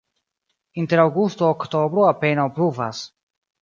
[0.85, 3.09] Inter aŭgusto-oktobro apenaŭ pluvas.